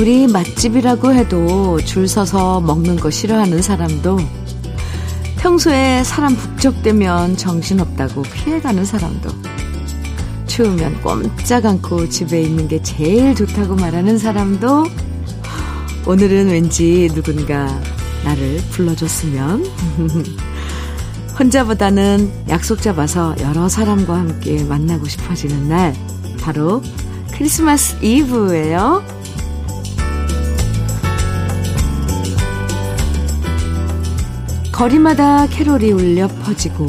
[0.00, 4.16] 아무리 맛집이라고 해도 줄 서서 먹는 거 싫어하는 사람도
[5.36, 9.28] 평소에 사람 북적대면 정신없다고 피해가는 사람도
[10.46, 14.84] 추우면 꼼짝 않고 집에 있는 게 제일 좋다고 말하는 사람도
[16.06, 17.66] 오늘은 왠지 누군가
[18.24, 19.66] 나를 불러줬으면
[21.38, 25.94] 혼자보다는 약속 잡아서 여러 사람과 함께 만나고 싶어지는 날
[26.40, 26.82] 바로
[27.34, 29.19] 크리스마스 이브예요.
[34.80, 36.86] 거리마다 캐롤이 울려 퍼지고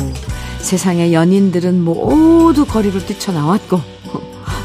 [0.59, 3.81] 세상의 연인들은 모두 거리로 뛰쳐나왔고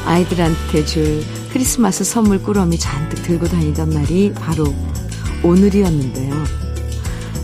[0.05, 1.21] 아이들한테 줄
[1.51, 4.73] 크리스마스 선물 꾸러미 잔뜩 들고 다니던 날이 바로
[5.43, 6.41] 오늘이었는데요.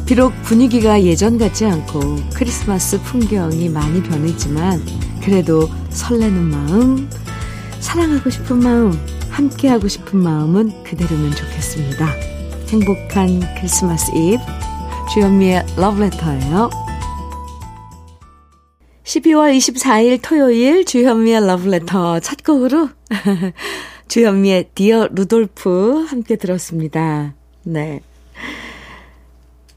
[0.05, 4.81] 비록 분위기가 예전 같지 않고 크리스마스 풍경이 많이 변했지만
[5.21, 7.09] 그래도 설레는 마음,
[7.81, 8.97] 사랑하고 싶은 마음,
[9.29, 12.07] 함께하고 싶은 마음은 그대로면 좋겠습니다.
[12.69, 14.62] 행복한 크리스마스 이브
[15.11, 16.69] 주현미의 러브레터예요.
[19.03, 22.89] 12월 24일 토요일 주현미의 러브레터 첫 곡으로
[24.07, 27.35] 주현미의 Dear Rudolph 함께 들었습니다.
[27.63, 28.01] 네.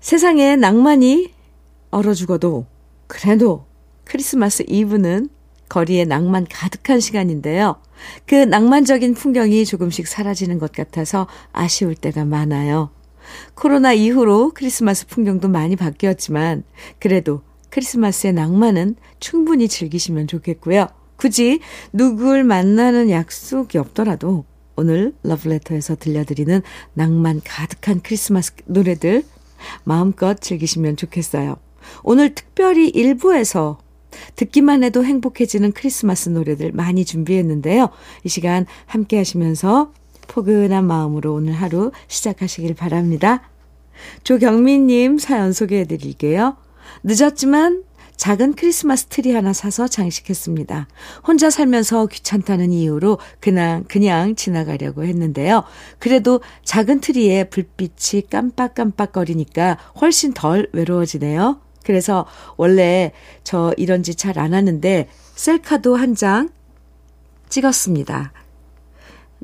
[0.00, 1.32] 세상에 낭만이
[1.90, 2.66] 얼어 죽어도
[3.06, 3.66] 그래도
[4.04, 5.28] 크리스마스 이브는
[5.68, 7.76] 거리에 낭만 가득한 시간인데요.
[8.26, 12.90] 그 낭만적인 풍경이 조금씩 사라지는 것 같아서 아쉬울 때가 많아요.
[13.54, 16.64] 코로나 이후로 크리스마스 풍경도 많이 바뀌었지만
[16.98, 20.88] 그래도 크리스마스의 낭만은 충분히 즐기시면 좋겠고요.
[21.16, 21.60] 굳이
[21.92, 24.44] 누굴 만나는 약속이 없더라도
[24.76, 29.24] 오늘 러브레터에서 들려드리는 낭만 가득한 크리스마스 노래들
[29.84, 31.56] 마음껏 즐기시면 좋겠어요.
[32.02, 33.78] 오늘 특별히 일부에서
[34.36, 37.88] 듣기만 해도 행복해지는 크리스마스 노래들 많이 준비했는데요.
[38.24, 39.92] 이 시간 함께 하시면서
[40.28, 43.48] 포근한 마음으로 오늘 하루 시작하시길 바랍니다.
[44.24, 46.56] 조경민님 사연 소개해 드릴게요.
[47.02, 47.84] 늦었지만
[48.16, 50.88] 작은 크리스마스 트리 하나 사서 장식했습니다.
[51.26, 55.64] 혼자 살면서 귀찮다는 이유로 그냥, 그냥 지나가려고 했는데요.
[55.98, 61.60] 그래도 작은 트리에 불빛이 깜빡깜빡거리니까 훨씬 덜 외로워지네요.
[61.84, 62.26] 그래서
[62.56, 63.12] 원래
[63.44, 66.48] 저 이런 짓 잘 안 하는데 셀카도 한 장
[67.50, 68.32] 찍었습니다.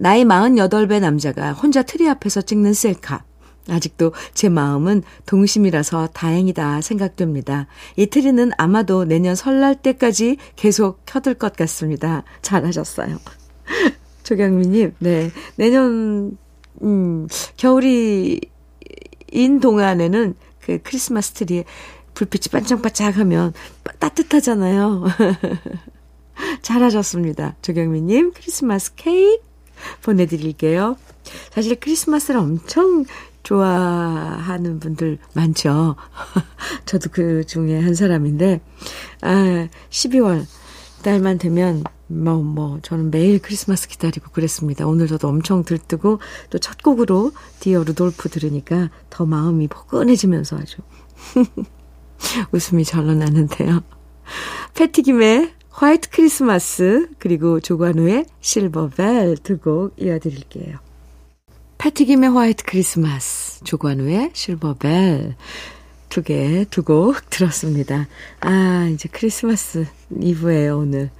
[0.03, 3.23] 나이 48세 남자가 혼자 트리 앞에서 찍는 셀카.
[3.69, 7.69] 아직도 제 마음은 동심이라서 다행이다 생각됩니다.
[7.95, 12.25] 이 트리는 아마도 내년 설날 때까지 계속 켜둘 것 같습니다.
[12.43, 13.17] 잘하셨어요.
[14.25, 15.31] 조경미님, 네.
[15.55, 16.37] 내년,
[16.83, 18.41] 음, 겨울이
[19.31, 21.63] 인 동안에는 그 크리스마스 트리에
[22.15, 23.53] 불빛이 반짝반짝 하면
[24.01, 25.05] 따뜻하잖아요.
[26.61, 27.55] 잘하셨습니다.
[27.63, 29.52] 조경미님, 크리스마스 케이크
[30.03, 30.97] 보내드릴게요.
[31.51, 33.05] 사실 크리스마스를 엄청
[33.43, 35.97] 좋아하는 분들 많죠.
[36.87, 38.61] 저도 그 중에 한 사람인데,
[39.23, 40.47] 아, 12월
[41.03, 44.87] 달만 되면, 뭐, 뭐, 저는 매일 크리스마스 기다리고 그랬습니다.
[44.87, 50.79] 오늘 저도 엄청 들뜨고, 또 첫 곡으로 Dear 루돌프 들으니까 더 마음이 포근해지면서 아주
[52.53, 53.83] 웃음이 절로 나는데요.
[54.75, 60.79] 패티김의 화이트 크리스마스, 그리고 조관우의 실버벨 두 곡 이어드릴게요.
[61.79, 65.35] 패티김의 화이트 크리스마스, 조관우의 실버벨
[66.09, 68.07] 두 개, 두 곡 들었습니다.
[68.41, 69.87] 아, 이제 크리스마스
[70.21, 71.11] 이브예요, 오늘.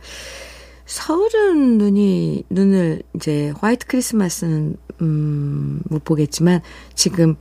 [0.85, 6.61] 서울은 눈이, 눈을 이제 화이트 크리스마스는, 음, 못 보겠지만,
[6.95, 7.37] 지금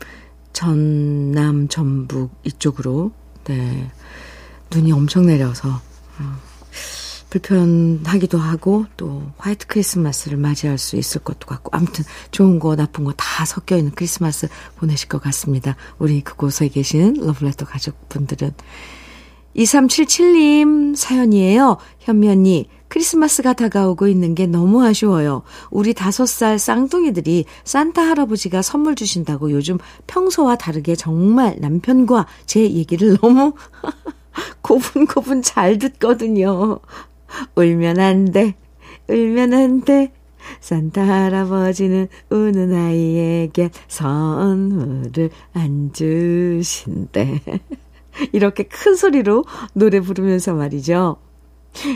[0.53, 3.11] 전남, 전북 이쪽으로,
[3.43, 3.91] 네,
[4.73, 6.50] 눈이 엄청 내려서, 어,
[7.31, 13.13] 불편하기도 하고 또 화이트 크리스마스를 맞이할 수 있을 것도 같고 아무튼 좋은 거 나쁜 거
[13.17, 15.75] 다 섞여 있는 크리스마스 보내실 것 같습니다.
[15.99, 18.51] 우리 그곳에 계신 러블레터 가족분들은
[19.55, 21.77] 2377님 사연이에요.
[21.99, 25.43] 현미 언니 크리스마스가 다가오고 있는 게 너무 아쉬워요.
[25.69, 29.77] 우리 다섯 살 쌍둥이들이 산타 할아버지가 선물 주신다고 요즘
[30.07, 33.53] 평소와 다르게 정말 남편과 제 얘기를 너무
[34.61, 36.79] 고분고분 잘 듣거든요.
[37.55, 38.55] 울면 안 돼.
[39.09, 40.11] 울면 안 돼.
[40.59, 47.41] 산타 할아버지는 우는 아이에게 선물을 안 주신대.
[48.33, 51.17] 이렇게 큰 소리로 노래 부르면서 말이죠.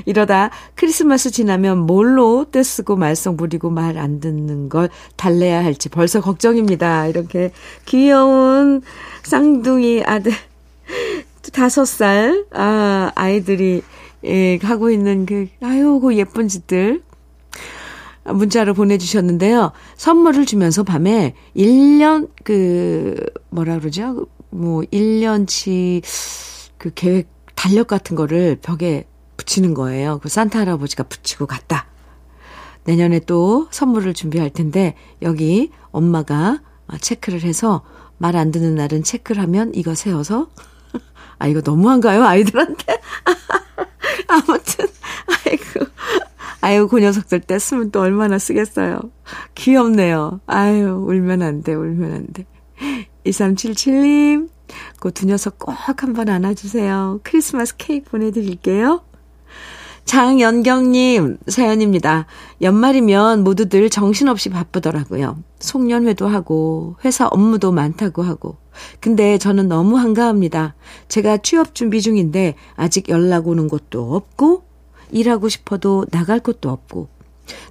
[0.06, 7.08] 이러다 크리스마스 지나면 뭘로 떼쓰고 말썽 부리고 말 안 듣는 걸 달래야 할지 벌써 걱정입니다.
[7.08, 7.52] 이렇게
[7.86, 8.82] 귀여운
[9.24, 10.32] 쌍둥이 아들
[11.52, 13.82] 다섯 살 아, 아이들이
[14.26, 17.04] 예, 하고 있는 그, 아유, 그 예쁜 짓들.
[18.26, 19.72] 문자로 보내주셨는데요.
[19.98, 23.16] 선물을 주면서 밤에 1년, 그,
[23.52, 24.26] 뭐라 그러죠?
[24.50, 26.02] 뭐, 1년치
[26.78, 29.08] 그 계획, 달력 같은 거를 벽에
[29.38, 30.20] 붙이는 거예요.
[30.24, 31.88] 그 산타 할아버지가 붙이고 갔다.
[32.86, 36.62] 내년에 또 선물을 준비할 텐데, 여기 엄마가
[37.00, 37.84] 체크를 해서
[38.18, 40.50] 말 안 듣는 날은 체크를 하면 이거 세워서,
[41.40, 42.24] 아, 이거 너무한가요?
[42.24, 43.00] 아이들한테?
[44.28, 44.88] 아무튼,
[45.46, 45.86] 아이고.
[46.62, 49.00] 아유, 그 녀석들 때 쓰면 또 얼마나 쓰겠어요.
[49.56, 50.42] 귀엽네요.
[50.48, 52.46] 아유, 울면 안 돼, 울면 안 돼.
[53.26, 54.50] 2377님,
[55.00, 57.20] 그 두 녀석 꼭 한번 안아주세요.
[57.24, 59.04] 크리스마스 케이크 보내드릴게요.
[60.06, 62.28] 장연경님 사연입니다.
[62.62, 65.38] 연말이면 모두들 정신없이 바쁘더라고요.
[65.60, 68.58] 송년회도 하고 회사 업무도 많다고 하고.
[69.00, 70.76] 근데 저는 너무 한가합니다.
[71.08, 74.64] 제가 취업 준비 중인데 아직 연락 오는 곳도 없고
[75.12, 77.10] 일하고 싶어도 나갈 곳도 없고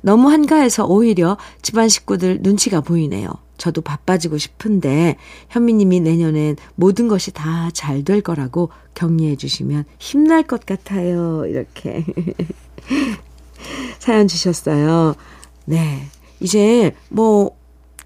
[0.02, 3.28] 너무 한가해서 오히려 집안 식구들 눈치가 보이네요.
[3.58, 5.16] 저도 바빠지고 싶은데
[5.50, 11.46] 현미님이 내년엔 모든 것이 다 잘 될 거라고 격려해 주시면 힘날 것 같아요.
[11.46, 12.04] 이렇게
[13.98, 15.14] 사연 주셨어요.
[15.64, 16.06] 네.
[16.40, 17.56] 이제 뭐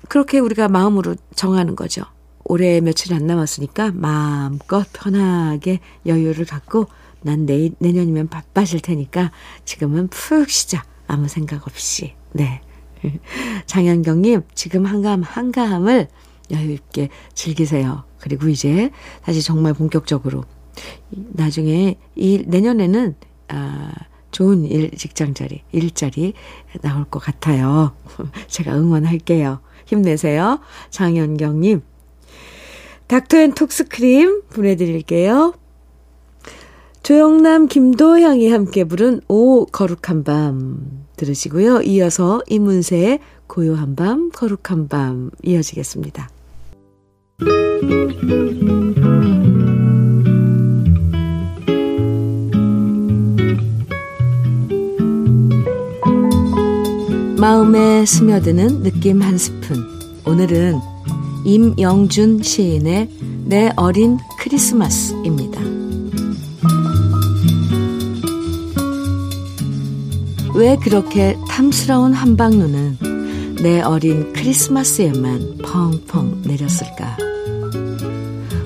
[0.09, 2.03] 그렇게 우리가 마음으로 정하는 거죠.
[2.45, 6.87] 올해 며칠 안 남았으니까 마음껏 편하게 여유를 갖고
[7.21, 9.33] 난 내, 내년이면 바빠질 테니까
[9.65, 10.85] 지금은 푹 쉬자.
[11.07, 12.15] 아무 생각 없이.
[12.33, 12.61] 네.
[13.67, 16.09] 장현경님, 지금 한가함, 한가함을
[16.51, 18.05] 여유있게 즐기세요.
[18.19, 18.91] 그리고 이제
[19.23, 20.45] 다시 정말 본격적으로
[21.11, 23.15] 나중에 이 내년에는
[23.49, 23.93] 아
[24.31, 26.35] 좋은 일 직장 자리, 일자리
[26.83, 27.93] 나올 것 같아요.
[28.47, 29.61] 제가 응원할게요.
[29.87, 30.61] 힘내세요.
[30.91, 31.83] 장현경 님.
[33.07, 35.55] 닥터 앤 톡스 크림 보내 드릴게요.
[37.03, 41.83] 조영남, 김도향이 함께 부른 오 거룩한 밤 들으시고요.
[41.83, 46.31] 이어서 이문세의 고요한 밤, 거룩한 밤 이어지겠습니다.
[57.39, 59.77] 마음에 스며드는 느낌 한 스푼.
[60.27, 60.81] 오늘은
[61.45, 63.09] 임영준 시인의
[63.47, 65.78] 내 어린 크리스마스입니다.
[70.59, 77.17] 왜 그렇게 탐스러운 한방눈은 내 어린 크리스마스에만 펑펑 내렸을까?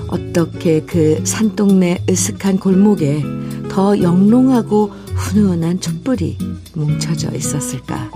[0.07, 3.21] 어떻게 그 산동네 으슥한 골목에
[3.69, 6.39] 더 영롱하고 훈훈한 촛불이
[6.73, 8.09] 뭉쳐져 있었을까?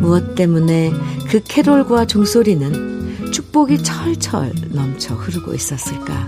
[0.00, 0.92] 무엇 때문에
[1.28, 6.26] 그 캐롤과 종소리는 축복이 철철 넘쳐 흐르고 있었을까?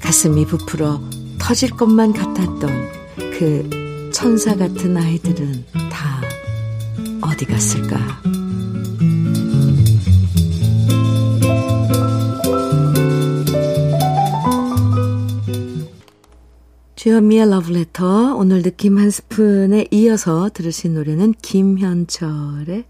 [0.00, 1.00] 가슴이 부풀어
[1.38, 2.96] 터질 것만 같았던
[3.38, 3.75] 그
[4.16, 6.22] 천사 같은 아이들은 다
[7.20, 7.98] 어디 갔을까?
[16.94, 22.86] 주현미의 러브레터 오늘 느낌 한 스푼에 이어서 들으신 노래는 김현철의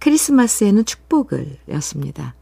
[0.00, 2.34] 크리스마스에는 축복을 였습니다.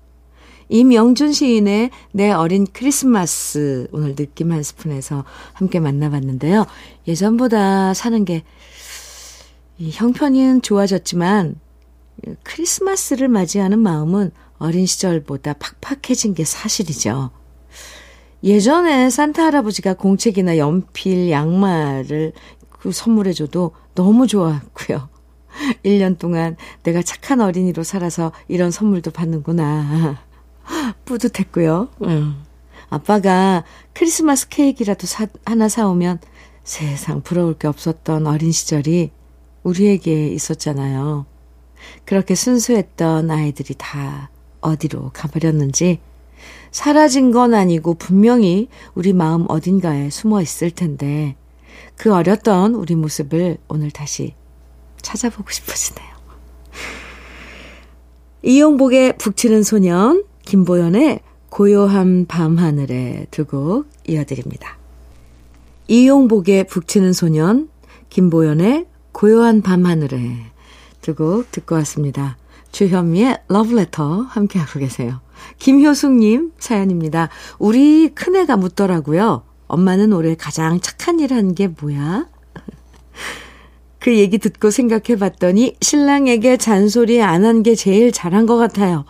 [0.68, 6.66] 임영준 시인의 내 어린 크리스마스 오늘 느낌 한 스푼에서 함께 만나봤는데요.
[7.06, 8.42] 예전보다 사는 게
[9.78, 11.56] 형편은 좋아졌지만
[12.42, 17.30] 크리스마스를 맞이하는 마음은 어린 시절보다 팍팍해진 게 사실이죠.
[18.42, 22.32] 예전에 산타 할아버지가 공책이나 연필, 양말을
[22.70, 25.08] 그 선물해줘도 너무 좋았고요.
[25.84, 30.25] 1년 동안 내가 착한 어린이로 살아서 이런 선물도 받는구나.
[31.04, 31.88] 뿌듯했고요.
[32.02, 32.42] 음.
[32.88, 36.20] 아빠가 크리스마스 케이크라도 사, 하나 사오면
[36.64, 39.10] 세상 부러울 게 없었던 어린 시절이
[39.62, 41.26] 우리에게 있었잖아요.
[42.04, 44.30] 그렇게 순수했던 아이들이 다
[44.60, 46.00] 어디로 가버렸는지
[46.70, 51.36] 사라진 건 아니고 분명히 우리 마음 어딘가에 숨어 있을 텐데
[51.96, 54.34] 그 어렸던 우리 모습을 오늘 다시
[55.02, 56.16] 찾아보고 싶어지네요.
[58.42, 64.78] 이용복의 북치는 소년 김보연의 고요한 밤하늘에 두 곡 이어드립니다.
[65.88, 67.68] 이용복의 북치는 소년,
[68.10, 70.36] 김보연의 고요한 밤하늘에
[71.02, 72.36] 두 곡 듣고 왔습니다.
[72.72, 75.20] 주현미의 러브레터 함께하고 계세요.
[75.58, 77.28] 김효숙님 사연입니다.
[77.58, 79.42] 우리 큰애가 묻더라고요.
[79.68, 82.26] 엄마는 올해 가장 착한 일 한 게 뭐야?
[83.98, 89.04] 그 얘기 듣고 생각해 봤더니 신랑에게 잔소리 안 한 게 제일 잘한 것 같아요.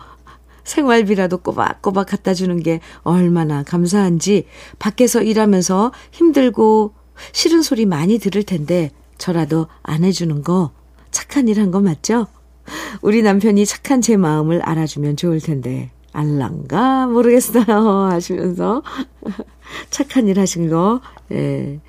[0.67, 4.45] 생활비라도 꼬박꼬박 갖다 주는 게 얼마나 감사한지
[4.79, 6.93] 밖에서 일하면서 힘들고
[7.31, 10.71] 싫은 소리 많이 들을 텐데 저라도 안 해주는 거
[11.09, 12.27] 착한 일 한 거 맞죠?
[13.01, 17.63] 우리 남편이 착한 제 마음을 알아주면 좋을 텐데, 알랑가 모르겠어요.
[18.11, 18.83] 하시면서
[19.89, 20.99] 착한 일 하신 거,
[21.31, 21.79] 예,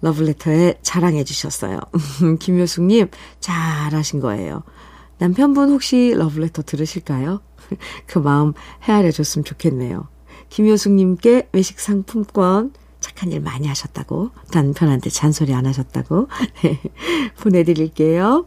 [0.00, 1.80] 러블레터에 자랑해 주셨어요.
[2.38, 3.08] 김효숙님,
[3.40, 4.62] 잘하신 거예요.
[5.18, 7.40] 남편분 혹시 러블레터 들으실까요?
[8.06, 10.08] 그 마음 헤아려 줬으면 좋겠네요.
[10.48, 16.28] 김효숙님께 외식 상품권 착한 일 많이 하셨다고, 남편한테 잔소리 안 하셨다고
[17.40, 18.46] 보내드릴게요.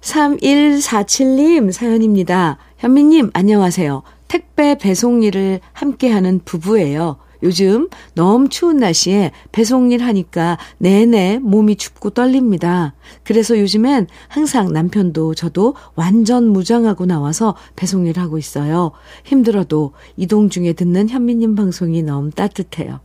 [0.00, 2.58] 3147님 사연입니다.
[2.78, 4.02] 현미님, 안녕하세요.
[4.28, 7.18] 택배 배송 일을 함께하는 부부예요.
[7.42, 12.94] 요즘 너무 추운 날씨에 배송 일 하니까 내내 몸이 춥고 떨립니다.
[13.24, 18.92] 그래서 요즘엔 항상 남편도 저도 완전 무장하고 나와서 배송 일 하고 있어요.
[19.24, 23.00] 힘들어도 이동 중에 듣는 현미님 방송이 너무 따뜻해요.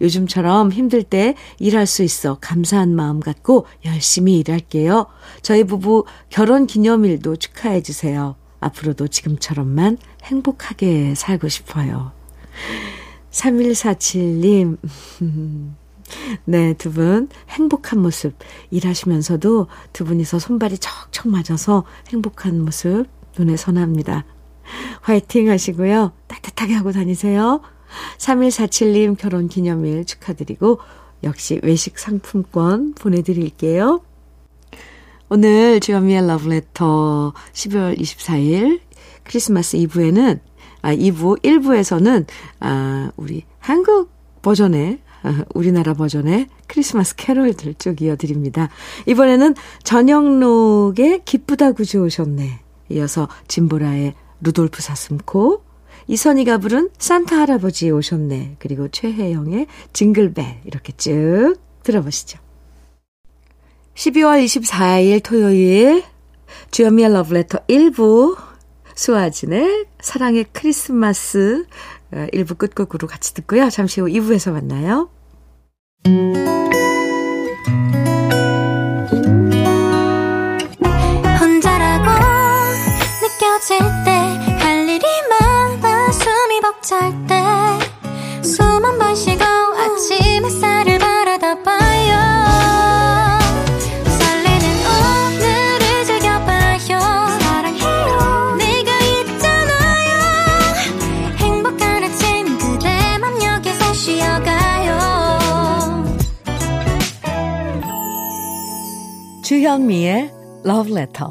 [0.00, 5.06] 요즘처럼 힘들 때 일할 수 있어 감사한 마음 갖고 열심히 일할게요.
[5.42, 8.36] 저희 부부 결혼 기념일도 축하해 주세요.
[8.60, 12.12] 앞으로도 지금처럼만 행복하게 살고 싶어요.
[13.32, 14.78] 3147님,
[16.44, 18.34] 네, 두 분 행복한 모습
[18.70, 23.06] 일하시면서도 두 분이서 손발이 척척 맞아서 행복한 모습
[23.38, 24.24] 눈에 선합니다.
[25.00, 26.12] 화이팅 하시고요.
[26.28, 27.60] 따뜻하게 하고 다니세요.
[28.18, 30.78] 3147님 결혼 기념일 축하드리고
[31.24, 34.02] 역시 외식 상품권 보내드릴게요.
[35.30, 38.80] 오늘 주현미의 러브레터 12월 24일
[39.24, 40.40] 크리스마스 이브에는
[40.82, 42.26] 아 2부 1부에서는
[42.60, 44.10] 아 우리 한국
[44.42, 48.68] 버전의 아, 우리나라 버전의 크리스마스 캐롤들 쭉 이어드립니다.
[49.06, 52.60] 이번에는 전영록의 기쁘다 구주 오셨네.
[52.90, 55.62] 이어서 진보라의 루돌프 사슴코
[56.08, 58.56] 이선희가 부른 산타 할아버지 오셨네.
[58.58, 62.38] 그리고 최혜영의 징글벨 이렇게 쭉 들어보시죠.
[63.94, 66.02] 12월 24일 토요일
[66.70, 68.36] 주연미의 러브레터 1부
[68.94, 71.64] 수아진의 사랑의 크리스마스
[72.12, 73.70] 1부 어, 끝곡으로 같이 듣고요.
[73.70, 75.08] 잠시 후 2부에서 만나요.
[81.40, 82.10] 혼자라고
[83.22, 87.31] 느껴질 때 할 일이 많아 숨이 벅찰 때
[109.62, 110.28] 주현미의
[110.66, 111.30] Love Letter.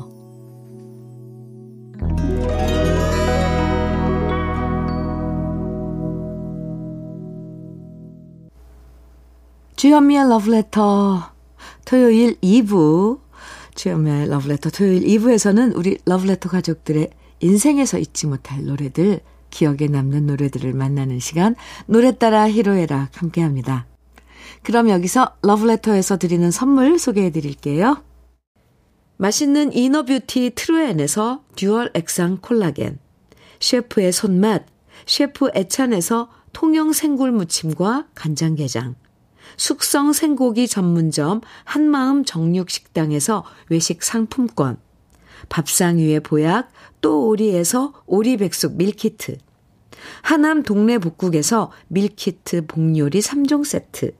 [9.76, 11.24] 주현미의 Love Letter
[11.84, 13.20] 토요일 2부
[13.76, 17.10] 주현미의 Love Letter 토요일 2부에서는 우리 Love Letter 가족들의
[17.42, 19.20] 인생에서 잊지 못할 노래들
[19.50, 23.88] 기억에 남는 노래들을 만나는 시간 노래 따라 히로에락 함께합니다.
[24.64, 27.98] 그럼 여기서 러브레터에서 드리는 선물 소개해 드릴게요.
[29.22, 32.98] 맛있는 inner beauty 트루엔에서 dual 액상 콜라겐,
[33.60, 34.66] 셰프의 손맛,
[35.06, 38.96] 셰프 애찬에서 통영 생굴 무침과 간장게장,
[39.58, 44.80] 숙성 생고기 전문점 한마음 정육식당에서 외식 상품권,
[45.50, 49.38] 밥상 위의 보약 또오리에서 오리백숙 밀키트,
[50.24, 54.13] 하남 동네 복국에서 밀키트 복요리 3종 세트,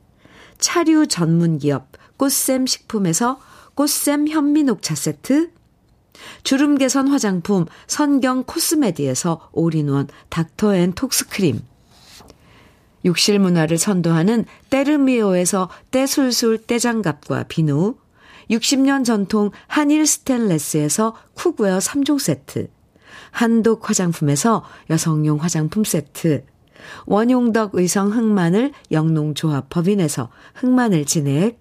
[0.60, 3.40] 차류 전문 기업 꽃샘 식품에서
[3.82, 5.50] 꽃샘 현미녹차 세트,
[6.44, 11.60] 주름 개선 화장품 선경 코스메디에서 올인원 닥터앤톡스크림,
[13.06, 17.96] 욕실 문화를 선도하는 때르미오에서 때술술 때장갑과 비누,
[18.52, 22.70] 60년 전통 한일 스텐레스에서 cookware 3종 세트,
[23.32, 26.46] 한독 화장품에서 여성용 화장품 세트,
[27.08, 31.61] 원용덕 의성 흑마늘 영농조합 법인에서 흑마늘 진액,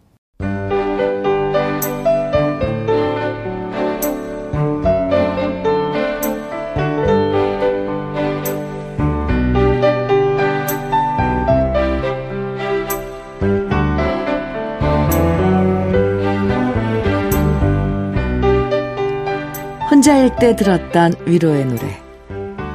[20.11, 21.97] 혼자일 때 들었던 위로의 노래,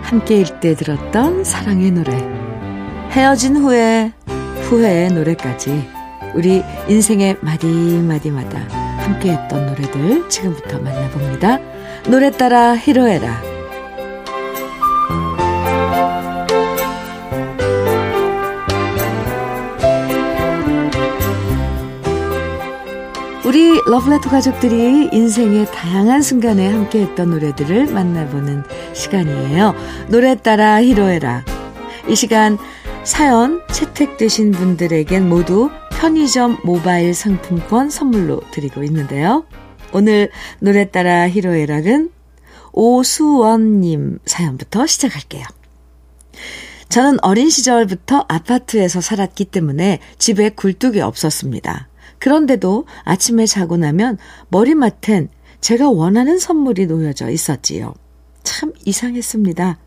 [0.00, 2.16] 함께일 때 들었던 사랑의 노래,
[3.10, 4.10] 헤어진 후에
[4.62, 5.86] 후회의 노래까지
[6.34, 8.58] 우리 인생의 마디마디마다
[9.00, 11.58] 함께했던 노래들 지금부터 만나봅니다.
[12.08, 13.55] 노래 따라 히로에라
[23.46, 29.72] 우리 러브레터 가족들이 인생의 다양한 순간에 함께했던 노래들을 만나보는 시간이에요.
[30.08, 31.44] 노래 따라 히로에라.
[32.08, 32.58] 이 시간
[33.04, 39.46] 사연 채택되신 분들에겐 모두 편의점 모바일 상품권 선물로 드리고 있는데요.
[39.92, 42.10] 오늘 노래 따라 히로에락은
[42.72, 45.44] 오수원님 사연부터 시작할게요.
[46.88, 51.86] 저는 어린 시절부터 아파트에서 살았기 때문에 집에 굴뚝이 없었습니다.
[52.26, 54.18] 그런데도 아침에 자고 나면
[54.48, 55.28] 머리맡엔
[55.60, 57.94] 제가 원하는 선물이 놓여져 있었지요.
[58.42, 59.78] 참 이상했습니다.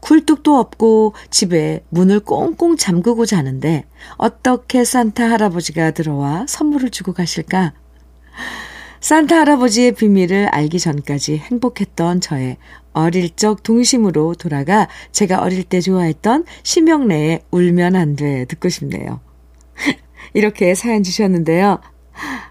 [0.00, 3.86] 굴뚝도 없고 집에 문을 꽁꽁 잠그고 자는데
[4.18, 7.72] 어떻게 산타 할아버지가 들어와 선물을 주고 가실까?
[9.00, 12.58] 산타 할아버지의 비밀을 알기 전까지 행복했던 저의
[12.92, 19.20] 어릴 적 동심으로 돌아가 제가 어릴 때 좋아했던 심영래의 울면 안 돼 듣고 싶네요.
[20.34, 21.80] 이렇게 사연 주셨는데요.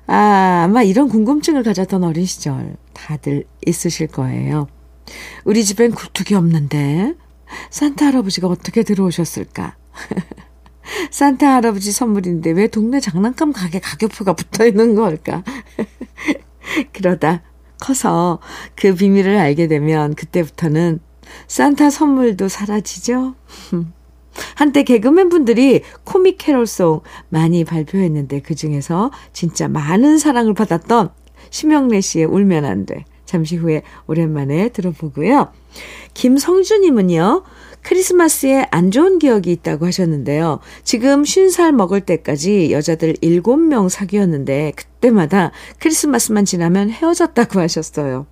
[0.08, 4.68] 아, 아마 이런 궁금증을 가졌던 어린 시절 다들 있으실 거예요.
[5.44, 7.14] 우리 집엔 굴뚝이 없는데
[7.70, 9.76] 산타 할아버지가 어떻게 들어오셨을까?
[11.12, 15.44] 산타 할아버지 선물인데 왜 동네 장난감 가게 가격표가 붙어 있는 걸까?
[16.94, 17.44] 그러다
[17.80, 18.40] 커서
[18.76, 21.00] 그 비밀을 알게 되면 그때부터는
[21.48, 23.36] 산타 선물도 사라지죠?
[24.56, 31.10] 한때 개그맨 분들이 코믹 캐롤송 많이 발표했는데 그 중에서 진짜 많은 사랑을 받았던
[31.50, 33.06] 심영래 씨의 울면 안 돼.
[33.26, 35.52] 잠시 후에 오랜만에 들어보고요.
[36.14, 37.44] 김성주님은요,
[37.82, 40.60] 크리스마스에 안 좋은 기억이 있다고 하셨는데요.
[40.84, 48.26] 지금 50살 먹을 때까지 여자들 7명 사귀었는데, 그때마다 크리스마스만 지나면 헤어졌다고 하셨어요.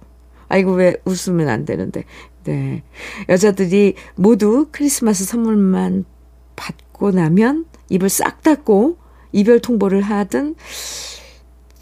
[0.48, 2.06] 아이고, 왜 웃으면 안 되는데.
[2.44, 2.84] 네.
[3.30, 6.06] 여자들이 모두 크리스마스 선물만
[6.56, 8.98] 받고 나면 입을 싹 닫고
[9.32, 10.56] 이별 통보를 하든,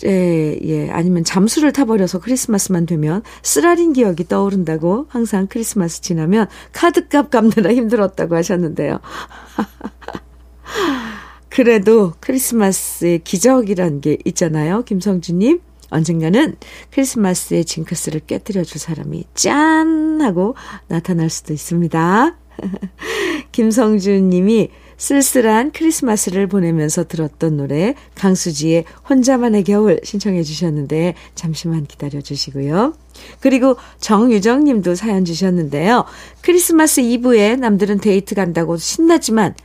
[0.05, 7.73] 예, 예, 아니면 잠수를 타버려서 크리스마스만 되면 쓰라린 기억이 떠오른다고 항상 크리스마스 지나면 카드값 갚느라
[7.73, 8.99] 힘들었다고 하셨는데요.
[11.49, 14.83] 그래도 크리스마스의 기적이란 게 있잖아요.
[14.83, 15.59] 김성주님.
[15.91, 16.55] 언젠가는
[16.91, 20.19] 크리스마스의 징크스를 깨뜨려 줄 사람이 짠!
[20.21, 20.55] 하고
[20.87, 22.35] 나타날 수도 있습니다.
[23.51, 32.93] 김성준 님이 쓸쓸한 크리스마스를 보내면서 들었던 노래 강수지의 혼자만의 겨울 신청해 주셨는데 잠시만 기다려 주시고요.
[33.39, 36.05] 그리고 정유정 님도 사연 주셨는데요.
[36.41, 39.55] 크리스마스 이브에 남들은 데이트 간다고 신나지만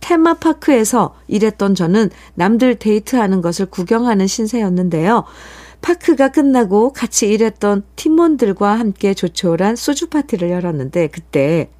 [0.00, 5.24] 테마파크에서 일했던 저는 남들 데이트하는 것을 구경하는 신세였는데요.
[5.82, 11.70] 파크가 끝나고 같이 일했던 팀원들과 함께 조촐한 소주 파티를 열었는데 그때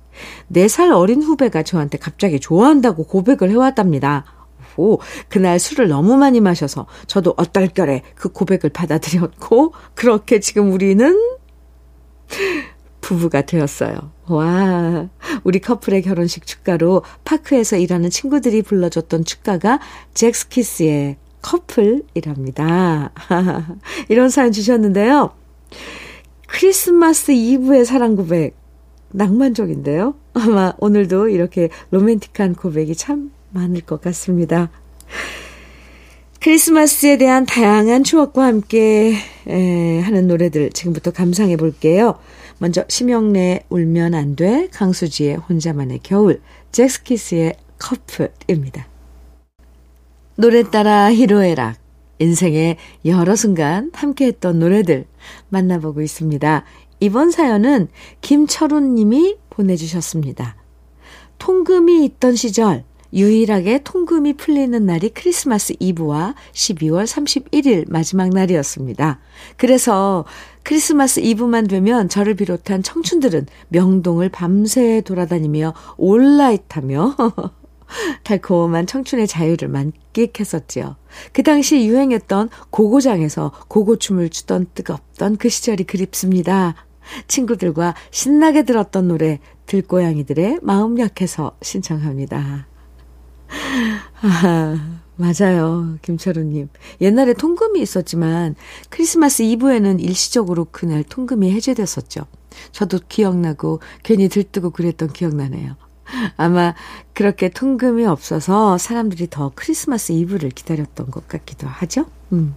[0.53, 4.25] 4살 어린 후배가 저한테 갑자기 좋아한다고 고백을 해왔답니다.
[4.77, 11.17] 오, 그날 술을 너무 많이 마셔서 저도 어떨결에 그 고백을 받아들였고 그렇게 지금 우리는
[13.01, 14.12] 부부가 되었어요.
[14.27, 15.09] 와,
[15.45, 19.81] 우리 커플의 결혼식 축가로 파크에서 일하는 친구들이 불러줬던 축가가
[20.15, 23.11] 잭스키스의 커플이랍니다.
[24.09, 25.33] 이런 사연 주셨는데요.
[26.47, 28.57] 크리스마스 이브의 사랑 고백.
[29.11, 30.15] 낭만적인데요.
[30.35, 34.71] 아마 오늘도 이렇게 로맨틱한 고백이 참 많을 것 같습니다.
[36.41, 39.15] 크리스마스에 대한 다양한 추억과 함께
[39.47, 42.19] 에, 하는 노래들 지금부터 감상해 볼게요.
[42.59, 46.41] 먼저 심영래 울면 안 돼, 강수지의 혼자만의 겨울,
[46.73, 48.92] 잭스키스의 커플입니다.
[50.37, 51.77] 노래 따라 히로에락.
[52.18, 55.07] 인생의 여러 순간 함께했던 노래들
[55.49, 56.64] 만나보고 있습니다.
[57.01, 57.88] 이번 사연은
[58.21, 60.57] 김철훈 님이 보내주셨습니다.
[61.38, 69.21] 통금이 있던 시절, 유일하게 통금이 풀리는 날이 크리스마스 이브와 12월 31일 마지막 날이었습니다.
[69.57, 70.25] 그래서
[70.62, 77.16] 크리스마스 이브만 되면 저를 비롯한 청춘들은 명동을 밤새 돌아다니며 올라잇하며
[78.25, 80.97] 달콤한 청춘의 자유를 만끽했었지요.
[81.33, 86.75] 그 당시 유행했던 고고장에서 고고춤을 추던 뜨겁던 그 시절이 그립습니다.
[87.27, 92.67] 친구들과 신나게 들었던 노래 들고양이들의 마음 약해서 신청합니다.
[94.23, 95.99] 아, 맞아요.
[96.03, 96.69] 김철우님.
[97.01, 98.55] 옛날에 통금이 있었지만
[98.89, 102.27] 크리스마스 이브에는 일시적으로 그날 통금이 해제됐었죠.
[102.73, 105.77] 저도 기억나고 괜히 들뜨고 그랬던 기억나네요.
[106.37, 106.75] 아마
[107.12, 112.07] 그렇게 통금이 없어서 사람들이 더 크리스마스 이브를 기다렸던 것 같기도 하죠.
[112.33, 112.55] 음.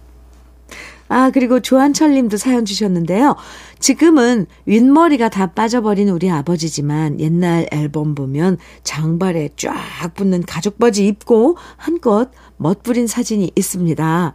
[1.08, 3.36] 아, 그리고 조한철 님도 사연 주셨는데요.
[3.78, 9.74] 지금은 윗머리가 다 빠져버린 우리 아버지지만 옛날 앨범 보면 장발에 쫙
[10.14, 14.34] 붙는 가죽 바지 입고 한껏 멋부린 사진이 있습니다.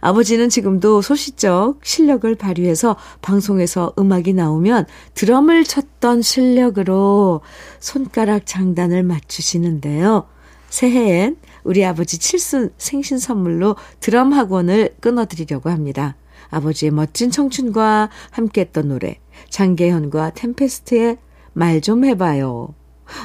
[0.00, 7.40] 아버지는 지금도 소시적 실력을 발휘해서 방송에서 음악이 나오면 드럼을 쳤던 실력으로
[7.78, 10.26] 손가락 장단을 맞추시는데요.
[10.68, 16.16] 새해엔 우리 아버지 칠순 생신 선물로 드럼 학원을 끊어드리려고 합니다.
[16.50, 19.18] 아버지의 멋진 청춘과 함께했던 노래
[19.50, 21.18] 장계현과 템페스트의
[21.54, 22.74] 말 좀 해봐요.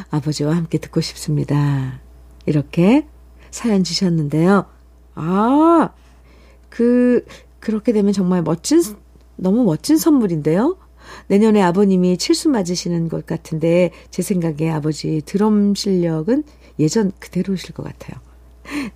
[0.10, 2.00] 아버지와 함께 듣고 싶습니다.
[2.46, 3.08] 이렇게
[3.52, 4.66] 사연 주셨는데요.
[5.16, 5.90] 아,
[6.70, 7.26] 그
[7.60, 8.82] 그렇게 되면 정말 멋진
[9.36, 10.78] 너무 멋진 선물인데요.
[11.28, 16.44] 내년에 아버님이 칠순 맞으시는 것 같은데 제 생각에 아버지 드럼 실력은
[16.80, 18.20] 예전 그대로실 것 같아요.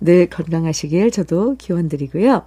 [0.00, 2.44] 늘 건강하시길 저도 기원 드리고요.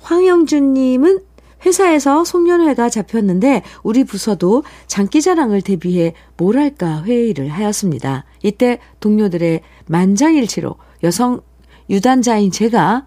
[0.00, 1.20] 황영준님은
[1.64, 8.24] 회사에서 송년회가 잡혔는데 우리 부서도 장기자랑을 대비해 뭐랄까 회의를 하였습니다.
[8.42, 11.40] 이때 동료들의 만장일치로 여성
[11.88, 13.06] 유단자인 제가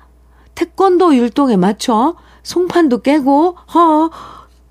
[0.56, 4.10] 태권도 율동에 맞춰 송판도 깨고 허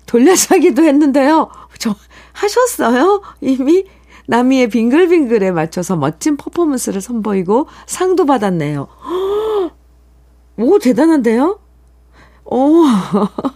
[0.05, 1.49] 돌려차기도 했는데요.
[1.79, 1.95] 저
[2.33, 3.21] 하셨어요?
[3.41, 3.85] 이미
[4.27, 8.87] 나미의 빙글빙글에 맞춰서 멋진 퍼포먼스를 선보이고 상도 받았네요.
[10.57, 11.59] 오, 대단한데요?
[12.45, 12.83] 오,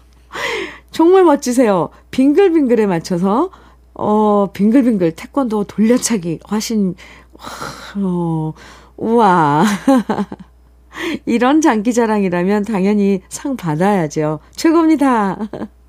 [0.92, 1.90] 정말 멋지세요.
[2.12, 3.50] 빙글빙글에 맞춰서,
[3.94, 6.96] 어, 빙글빙글 태권도 돌려차기 하신,
[7.98, 8.54] 어,
[8.98, 9.64] 우와.
[11.26, 14.40] 이런 장기 자랑이라면 당연히 상 받아야죠.
[14.56, 15.38] 최고입니다.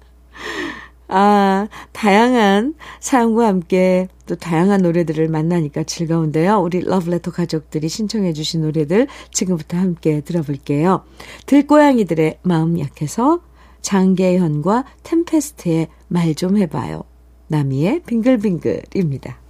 [1.12, 6.58] 아, 다양한 사연과 함께 또 다양한 노래들을 만나니까 즐거운데요.
[6.60, 11.02] 우리 러브레터 가족들이 신청해 주신 노래들 지금부터 함께 들어볼게요.
[11.46, 13.40] 들고양이들의 마음 약해서
[13.82, 17.02] 장계현과 템페스트의 말 좀 해봐요.
[17.48, 19.49] 나미의 빙글빙글입니다.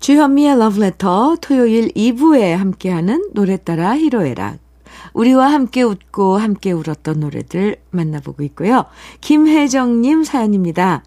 [0.00, 4.58] 주현미의 러브레터 토요일 2부에 함께하는 노래 따라 히로에락
[5.12, 8.84] 우리와 함께 웃고 함께 울었던 노래들 만나보고 있고요.
[9.20, 11.02] 김혜정님 사연입니다.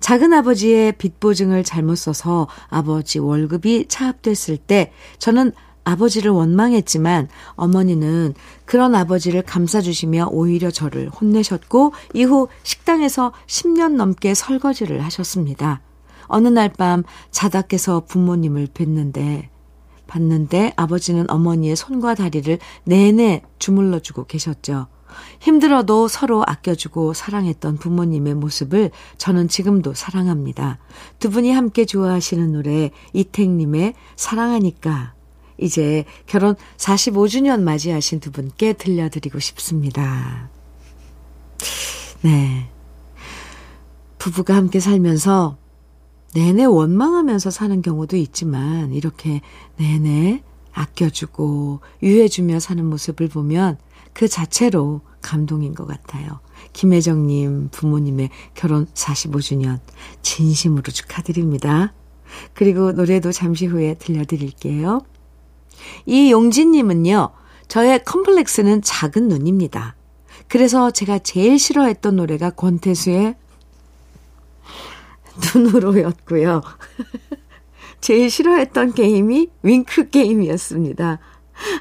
[0.00, 5.52] 작은 아버지의 빚 보증을 잘못 써서 아버지 월급이 차압됐을 때 저는
[5.84, 15.80] 아버지를 원망했지만 어머니는 그런 아버지를 감싸주시며 오히려 저를 혼내셨고 이후 식당에서 10년 넘게 설거지를 하셨습니다.
[16.26, 19.48] 어느 날 밤 자다 깨서 부모님을 뵀는데
[20.06, 24.86] 봤는데 아버지는 어머니의 손과 다리를 내내 주물러주고 계셨죠.
[25.40, 30.78] 힘들어도 서로 아껴주고 사랑했던 부모님의 모습을 저는 지금도 사랑합니다.
[31.18, 35.14] 두 분이 함께 좋아하시는 노래 이택님의 사랑하니까
[35.58, 40.50] 이제 결혼 45주년 맞이하신 두 분께 들려드리고 싶습니다.
[42.20, 42.68] 네.
[44.18, 45.56] 부부가 함께 살면서
[46.36, 49.40] 내내 원망하면서 사는 경우도 있지만 이렇게
[49.78, 53.78] 내내 아껴주고 유해주며 사는 모습을 보면
[54.12, 56.40] 그 자체로 감동인 것 같아요.
[56.74, 59.80] 김혜정님 부모님의 결혼 45주년
[60.20, 61.94] 진심으로 축하드립니다.
[62.52, 65.00] 그리고 노래도 잠시 후에 들려드릴게요.
[66.04, 67.30] 이 용진님은요,
[67.66, 69.96] 저의 컴플렉스는 작은 눈입니다.
[70.48, 73.36] 그래서 제가 제일 싫어했던 노래가 권태수의
[75.54, 76.62] 눈으로였고요.
[78.00, 81.18] 제일 싫어했던 게임이 윙크 게임이었습니다.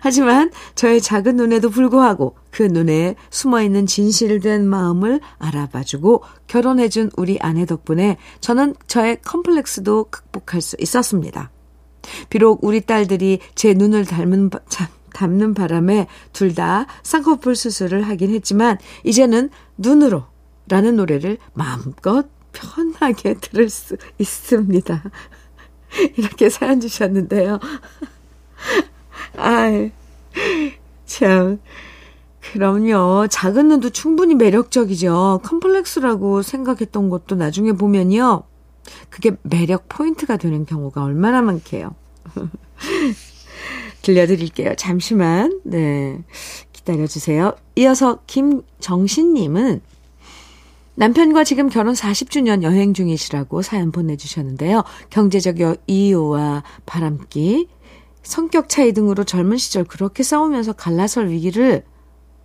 [0.02, 8.18] 하지만 저의 작은 눈에도 불구하고 그 눈에 숨어있는 진실된 마음을 알아봐주고 결혼해준 우리 아내 덕분에
[8.40, 11.52] 저는 저의 컴플렉스도 극복할 수 있었습니다.
[12.30, 14.50] 비록 우리 딸들이 제 눈을 닮은,
[15.14, 20.24] 닮는 바람에 둘 다 쌍꺼풀 수술을 하긴 했지만 이제는 눈으로
[20.68, 25.04] 라는 노래를 마음껏 편하게 들을 수 있습니다.
[26.18, 27.60] 이렇게 사연 주셨는데요.
[29.38, 29.92] 아이,
[31.06, 31.60] 참.
[32.52, 33.28] 그럼요.
[33.28, 35.42] 작은 눈도 충분히 매력적이죠.
[35.44, 38.44] 컴플렉스라고 생각했던 것도 나중에 보면요.
[39.10, 41.96] 그게 매력 포인트가 되는 경우가 얼마나 많게요.
[44.04, 44.76] 들려드릴게요.
[44.76, 45.62] 잠시만.
[45.64, 46.24] 네.
[46.72, 47.56] 기다려주세요.
[47.76, 49.82] 이어서 김정신님은
[50.96, 54.84] 남편과 지금 결혼 40주년 여행 중이시라고 사연 보내주셨는데요.
[55.10, 57.68] 경제적 이유와 바람기,
[58.24, 61.84] 성격 차이 등으로 젊은 시절 그렇게 싸우면서 갈라설 위기를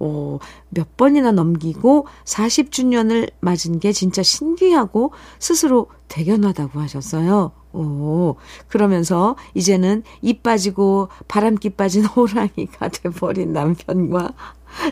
[0.02, 0.38] 어,
[0.70, 7.52] 몇 번이나 넘기고 40주년을 맞은 게 진짜 신기하고 스스로 대견하다고 하셨어요.
[7.72, 8.36] 오,
[8.66, 14.32] 그러면서 이제는 이 빠지고 바람기 빠진 호랑이가 돼버린 남편과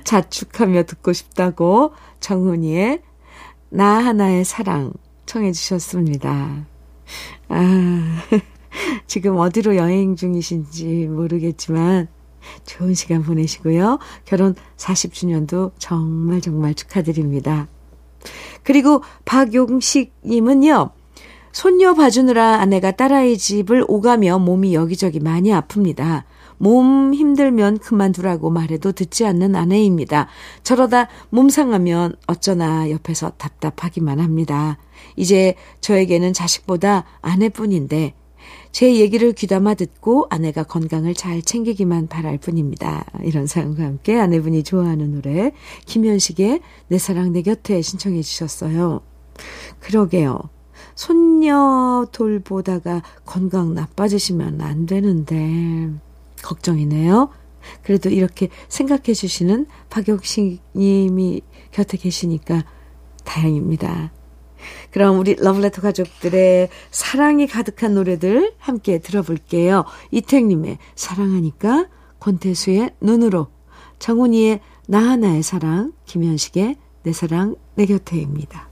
[0.04, 3.02] 자축하며 듣고 싶다고 정훈이의
[3.70, 4.92] 나 하나의 사랑
[5.26, 6.66] 청해 주셨습니다.
[7.48, 8.22] 아,
[9.06, 12.08] 지금 어디로 여행 중이신지 모르겠지만
[12.64, 13.98] 좋은 시간 보내시고요.
[14.24, 17.68] 결혼 40주년도 정말 정말 축하드립니다.
[18.62, 20.90] 그리고 박용식님은요,
[21.52, 26.24] 손녀 봐주느라 아내가 딸아이 집을 오가며 몸이 여기저기 많이 아픕니다.
[26.58, 30.28] 몸 힘들면 그만두라고 말해도 듣지 않는 아내입니다.
[30.62, 34.78] 저러다 몸 상하면 어쩌나 옆에서 답답하기만 합니다.
[35.16, 38.14] 이제 저에게는 자식보다 아내뿐인데
[38.70, 43.04] 제 얘기를 귀담아 듣고 아내가 건강을 잘 챙기기만 바랄 뿐입니다.
[43.22, 45.52] 이런 사연과 함께 아내분이 좋아하는 노래
[45.86, 49.00] 김현식의 내 사랑 내 곁에 신청해 주셨어요.
[49.80, 50.38] 그러게요.
[50.94, 55.90] 손녀 돌보다가 건강 나빠지시면 안 되는데
[56.42, 57.30] 걱정이네요.
[57.82, 62.64] 그래도 이렇게 생각해 주시는 박용식 님이 곁에 계시니까
[63.24, 64.12] 다행입니다.
[64.90, 69.84] 그럼 우리 러블레터 가족들의 사랑이 가득한 노래들 함께 들어볼게요.
[70.10, 71.88] 이택님의 사랑하니까,
[72.20, 73.48] 권태수의 눈으로,
[73.98, 78.67] 정훈이의 나 하나의 사랑, 김현식의 내 사랑 내 곁에입니다.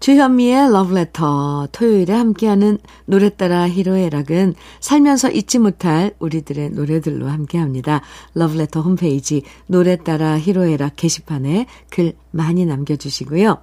[0.00, 8.02] 주현미의 러브레터 토요일에 함께하는 노래 따라 히로에락은 살면서 잊지 못할 우리들의 노래들로 함께합니다.
[8.34, 13.58] 러브레터 홈페이지 노래 따라 히로에락 게시판에 글 많이 남겨주시고요.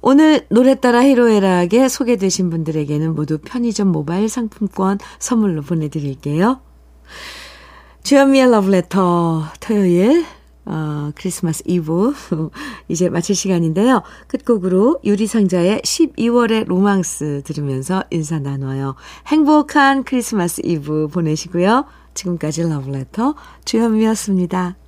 [0.00, 6.60] 오늘 노래 따라 히로에락에 소개되신 분들에게는 모두 편의점 모바일 상품권 선물로 보내드릴게요.
[8.02, 10.24] 주현미의 러브레터 토요일
[10.66, 12.12] 어, 크리스마스 이브
[12.88, 14.02] 이제 마칠 시간인데요.
[14.26, 18.96] 끝곡으로 유리상자의 12월의 로망스 들으면서 인사 나눠요.
[19.28, 21.84] 행복한 크리스마스 이브 보내시고요.
[22.14, 24.85] 지금까지 러브레터 주현미였습니다.